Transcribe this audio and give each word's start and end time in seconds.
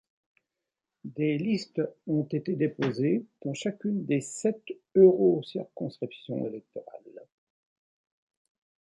Des 1.05 1.37
listes 1.37 1.83
ont 2.07 2.23
été 2.23 2.55
déposées 2.55 3.27
dans 3.45 3.53
chacune 3.53 4.03
des 4.03 4.19
sept 4.19 4.63
euro-circonscriptions 4.95 6.43
électorales. 6.47 7.27